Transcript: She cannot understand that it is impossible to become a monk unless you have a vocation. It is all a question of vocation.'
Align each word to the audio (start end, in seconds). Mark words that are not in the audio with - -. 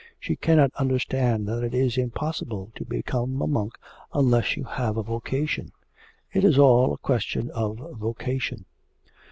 She 0.19 0.35
cannot 0.35 0.71
understand 0.77 1.47
that 1.47 1.63
it 1.63 1.75
is 1.75 1.95
impossible 1.95 2.71
to 2.73 2.83
become 2.83 3.39
a 3.39 3.45
monk 3.45 3.73
unless 4.13 4.57
you 4.57 4.63
have 4.63 4.97
a 4.97 5.03
vocation. 5.03 5.73
It 6.33 6.43
is 6.43 6.57
all 6.57 6.91
a 6.91 6.97
question 6.97 7.51
of 7.51 7.77
vocation.' 7.99 8.65